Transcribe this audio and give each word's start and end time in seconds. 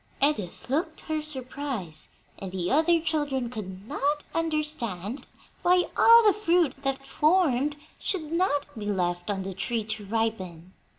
Edith 0.19 0.67
looked 0.67 1.01
her 1.01 1.21
surprise, 1.21 2.07
and 2.39 2.51
the 2.51 2.71
other 2.71 2.99
children 2.99 3.51
could 3.51 3.87
not 3.87 4.23
understand 4.33 5.27
why 5.61 5.83
all 5.95 6.23
the 6.25 6.33
fruit 6.33 6.73
that 6.81 7.05
formed 7.05 7.75
should 7.99 8.31
not 8.31 8.65
be 8.75 8.87
left 8.87 9.29
on 9.29 9.43
the 9.43 9.53
tree 9.53 9.83
to 9.83 10.05
ripen. 10.07 10.73